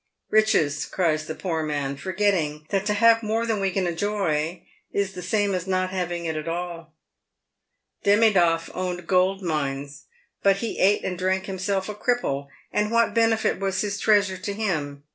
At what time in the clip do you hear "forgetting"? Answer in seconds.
1.95-2.65